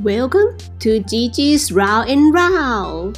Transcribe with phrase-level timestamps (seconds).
[0.00, 3.16] Welcome to Gigi's Round and Round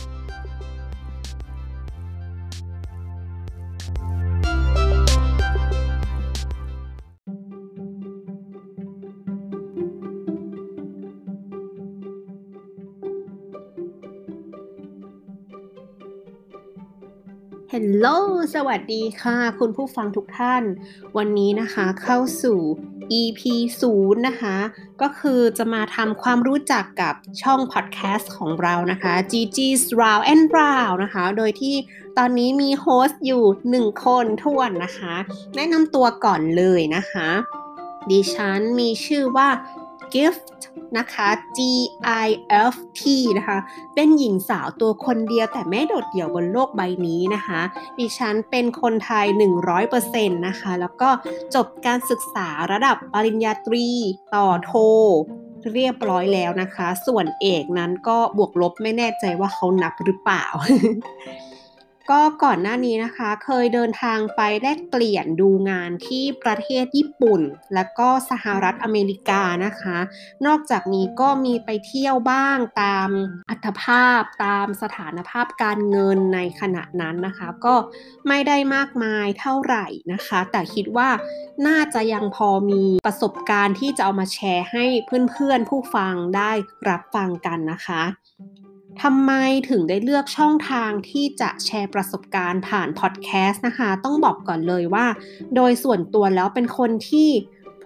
[17.73, 18.07] ฮลโหล
[18.55, 20.63] สวัสดีค่ะ คุณผู้ฟังทุกท่าน
[21.17, 22.59] วันนี้นะคะเข้าสู่
[23.21, 23.41] EP
[23.85, 24.57] 0นะคะ
[25.03, 31.75] ก็คือจะมาทำความรู้จักกับช่องพอดแคสต์ของเรานะคะ GG's Round and Round นะคะ โดยที่
[32.19, 33.45] ตอนนี้มี host อยู่
[33.75, 35.15] 1 คนถ้วนนะคะ
[35.57, 37.29] แนะนำตัวก่อนเลยนะคะ
[38.11, 39.49] ดิฉันมีชื่อว่า
[40.15, 40.61] Gift
[40.99, 41.59] นะคะ G
[42.27, 42.29] I
[42.73, 43.03] F T
[43.39, 43.59] นะคะ
[43.95, 47.61] เป็นหญิงสาวตัวคนเดียวแต่ไม่โดดเดี่ยวบนโลกใบนี้นะคะ
[47.99, 49.27] ดิฉันเป็นคนไทย
[49.87, 51.11] 100%นะคะ แล้วก็
[51.55, 53.87] จบการศึกษาระดับปริญญาตรี
[54.35, 54.73] ต่อโท
[55.75, 60.45] เรียบร้อยแล้วนะคะ ส่วนเอกนั้นก็บวกลบไม่แน่ใจว่าเขานับหรือเปล่า
[62.11, 67.43] ก็ก่อนหน้านี้นะคะเคยเดินทางไปแลกเปลี่ยนดูงานที่ประเทศญี่ปุ่น
[67.75, 69.99] และก็สหรัฐอเมริกานะคะ
[70.47, 73.09] นอกจากนี้ก็มีไปเที่ยวบ้างตาม
[73.51, 77.75] อัตภาพตามสถานภาพการเงินในขณะนั้นนะคะ ก็
[78.29, 81.09] ไม่ได้มากมายเท่าไหร่นะคะ แต่คิดว่า
[81.67, 84.85] น่าจะยังพอมีประสบการณ์ที่จะเอามาแชร์ให้
[85.31, 86.53] เพื่อนๆผู้ฟังได้
[86.89, 88.03] รับฟังกันนะคะ
[89.03, 89.33] ทำไม
[89.71, 95.07] ถึงได้เลือกช่องทางที่จะแชร์ประสบการณ์ผ่านพอดแคสต์นะคะ ต้องบอกก่อนเลยว่า
[95.57, 97.31] โดยส่วนตัวแล้วเป็นคนที่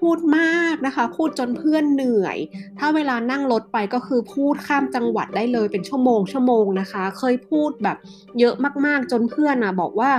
[0.01, 2.37] พูดมากนะคะ พูดจนเพื่อนเหนื่อย
[2.79, 7.97] ถ้าเวลานั่งรถไปก็คือพูดข้ามจังหวัดได้เลยเป็นชั่วโมงชั่วโมงนะคะ เคยพูดแบบ
[8.39, 8.55] เยอะ
[8.87, 10.13] มากๆจนเพื่อนอะบอกว่า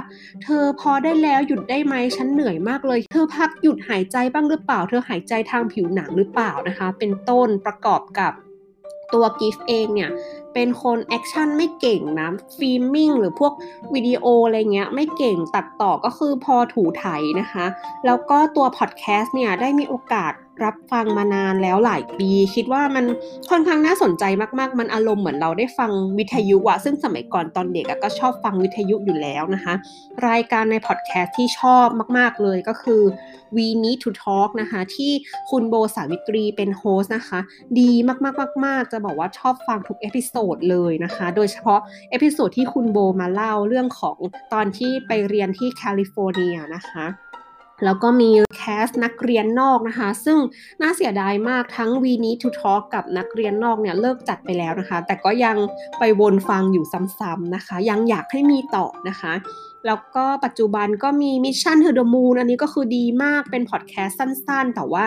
[0.44, 8.34] เธอพอได้แล้วหยุดได้ไหมฉันเหนื่อยมากเลย เธอพักหยุดหายใจบ้างหรือเปล่า เธอหายใจทางผิวหนังหรือเปล่านะคะ เป็นต้นประกอบกับ
[9.14, 10.12] ตัว Gift เองเนี่ย
[10.54, 13.54] เป็นคน action ไม่เก่งนะ filming หรือพวก
[13.94, 17.06] วิดีโออะไรเงี้ยไม่เก่งตัดต่อก็คือพอถูไถ
[17.40, 17.66] นะคะ
[18.06, 20.34] แล้วก็ตัวพอดแคสต์เนี่ยได้มีโอกาส
[20.64, 23.06] รับฟังมานานแล้วหลายปี คิดว่ามัน
[23.50, 24.24] ค่อนข้างน่าสนใจ
[24.60, 29.74] มากๆ มันอารมณ์เหมือนเราได้ฟังวิทยุอะซึ่งสมัยก่อนตอนเด็กก็ชอบฟังวิทยุอยู่แล้วนะคะ
[30.28, 31.88] รายการในพอดแคสต์ที่ชอบ
[32.18, 33.04] มากๆเลยก็คือ
[33.56, 35.12] We Need to Talk นะคะ ที่
[35.50, 37.40] คุณโบสาวิตรีเป็น host นะคะ
[37.80, 37.92] ดี
[38.66, 41.80] มากๆๆจะบอกว่าชอบฟังทุก episode เลยนะคะ โดยเฉพาะ
[42.12, 44.18] episode ที่คุณโบมาเล่าเรื่องของ
[44.54, 47.06] ตอนที่ไปเรียนที่แคลิฟอร์เนียนะคะ
[47.86, 50.38] แล้วก็มีพอดแคสต์นักเรียนนอกนะคะ ซึ่ง
[50.82, 55.58] น่าเสียดายมากทั้ง We Need to Talk กับนักเรียนนอกเนี่ยเลิกจัดไปแล้วนะคะ แต่ก็ยัง
[56.00, 56.86] ไปวนฟังอยู่
[57.20, 59.34] ซ้ำๆนะคะ ยังอยากให้มีต่อนะคะ
[59.88, 65.06] แล้วก็ปัจจุบันก็มี Mission to the Moon อันนี้ก็คือดีมากเป็นพอดแคสต์สั้นๆ แต่ว่า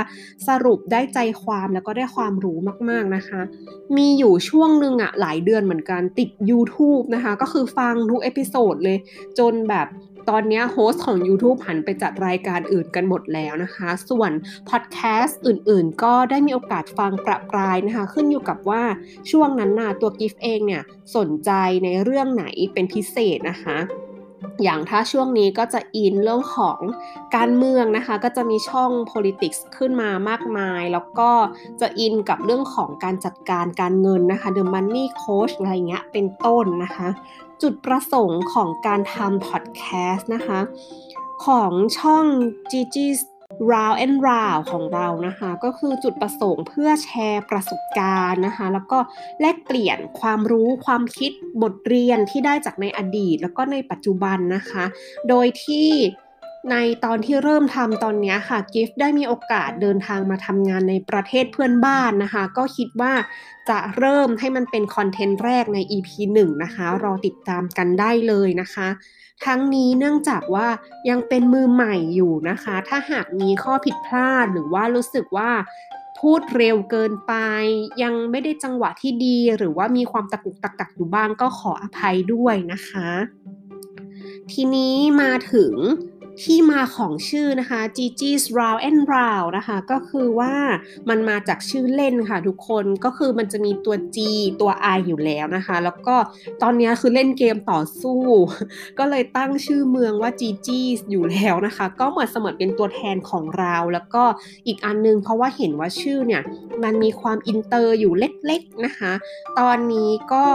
[0.49, 2.59] สรุปได้ใจความแล้วก็ได้ความรู้
[2.91, 3.41] มากๆนะคะ
[3.97, 8.99] มีอยู่ช่วงหนึ่งอะหลายเดือนเหมือนกันติด YouTube นะคะ ก็คือฟังทุก episode เลย
[9.39, 9.89] จนแบบ
[10.31, 14.31] ตอนนี้ host ของ YouTube หันไปจัดรายการอื่นกันหมดแล้วนะคะ ส่วน
[14.69, 18.83] พอดแคสต์อื่นๆ ก็ได้มีโอกาสฟังประปรายนะคะ ขึ้นอยู่กับว่า
[19.31, 20.83] ช่วงนั้นนะตัว Gift เองเนี่ย
[21.17, 21.51] สนใจ
[21.85, 23.79] ในเรื่องไหนเป็นพิเศษนะคะ
[24.63, 26.79] อย่างถ้าช่วงนี้ก็จะอินเรื่องของ
[27.37, 31.31] การเมืองนะคะ ก็จะมีช่อง politics ขึ้นมามากมาย แล้วก็
[31.81, 37.09] จะอินกับเรื่องของการจัดการการเงินนะคะ The Money Coach อะไรเงี้ยเป็นต้นนะคะ
[37.63, 40.61] จุดประสงค์ของการทำ podcast นะคะ
[41.47, 42.25] ของช่อง
[42.71, 43.21] Gigi's
[43.71, 48.99] Round and Round ของเรานะคะ ก็คือจุดประสงค์เพื่อแชร์ประสบการณ์นะคะ แล้วก็
[49.41, 54.85] แลกเปลี่ยนความรู้ความคิดบทเรียนที่ได้จากในอดีต แล้วก็ในปัจจุบันนะคะ
[55.29, 55.89] โดยที่
[56.71, 63.13] ในตอนที่เริ่มทำตอนนี้ค่ะกิฟได้มีโอกาสเดินทางมาทำงานในประเทศเพื่อนบ้านนะคะ ก็คิดว่า
[63.69, 66.09] จะเริ่มให้มันเป็นคอนเทนต์แรกใน EP
[66.41, 68.89] 1 นะคะ รอติดตามกันได้เลยนะคะ
[69.47, 70.69] ทั้งนี้เนื่องจากว่า
[71.09, 75.51] ยังเป็นมือใหม่อยู่นะคะ ถ้าหากมีข้อผิดพลาดหรือว่ารู้สึกว่า
[76.19, 77.35] พูดเร็วเกินไป
[78.03, 83.09] ยังไม่ได้จังหวะที่ดี หรือว่ามีความตะกุกตะกักอยู่บ้างก็ขออภัยด้วยนะคะ
[84.53, 85.75] ทีนี้มาถึง
[86.43, 90.55] ที่มาของชื่อนะคะ Gigi's Round and Round นะคะ ก็คือว่า
[91.09, 94.19] มันมาจากชื่อเล่นค่ะทุกคนก็คือมันจะมีตัว G
[94.61, 96.17] ตัว I อยู่แล้วนะคะ แล้วก็
[96.63, 98.23] ตอนนี้คือเล่นเกมต่อสู้
[98.99, 104.23] ก็เลยตั้งชื่อเมืองว่า Gigi's อยู่แล้วนะคะ ก็เหมือนเสมือนเป็นตัวแทนของเราแล้วก็
[104.67, 106.43] อีกอันนึงเพราะว่าเห็นว่าชื่อเนี่ย
[106.83, 109.13] มันมีความอินเตอร์อยู่เล็กๆนะคะ
[109.59, 110.47] ตอนนี้ก็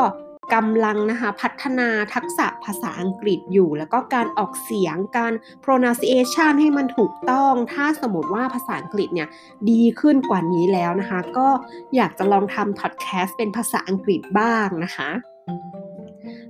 [0.53, 5.33] กำลังนะคะพัฒนาทักษะภาษาอังกฤษอยู่ แล้วก็การออกเสียงการ
[5.63, 9.29] pronunciation ให้มันถูกต้อง ถ้าสมมติว่าภาษาอังกฤษเนี่ย
[9.69, 11.47] ดีขึ้นกว่านี้แล้วนะคะ ก็
[11.95, 15.09] อยากจะลองทำ podcast เป็นภาษาอังกฤษบ้างนะคะ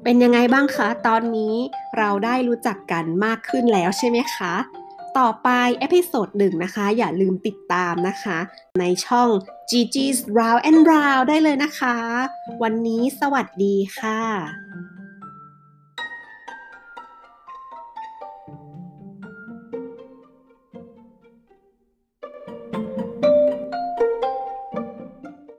[0.03, 1.55] เป็นยังไงบ้างคะ ตอนนี้
[1.97, 4.53] เราได้รู้จักกันมากขึ้นแล้วใช่ไหมคะ
[5.19, 5.49] ต่อไป
[5.79, 8.37] episode หนึ่งนะคะ อย่าลืมติดตามนะคะ
[8.79, 9.29] ในช่อง
[9.69, 11.95] Gigi's Round and Round ได้เลยนะคะ
[12.63, 14.19] วันนี้สวัสดีค่ะ